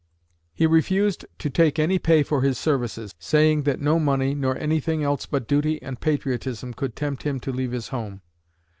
[0.55, 5.03] He refused to take any pay for his services, saying that no money, nor anything
[5.03, 8.23] else but duty and patriotism could tempt him to leave his home.